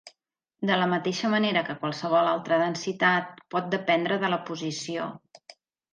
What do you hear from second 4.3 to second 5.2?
la posició.